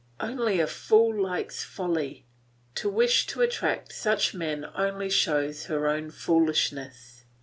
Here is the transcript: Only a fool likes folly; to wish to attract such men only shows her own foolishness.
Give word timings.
Only 0.19 0.59
a 0.59 0.65
fool 0.65 1.15
likes 1.21 1.63
folly; 1.63 2.25
to 2.73 2.89
wish 2.89 3.27
to 3.27 3.43
attract 3.43 3.93
such 3.93 4.33
men 4.33 4.65
only 4.73 5.11
shows 5.11 5.65
her 5.65 5.87
own 5.87 6.09
foolishness. 6.09 7.25